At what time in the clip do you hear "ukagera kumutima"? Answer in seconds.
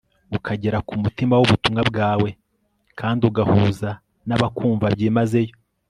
0.37-1.33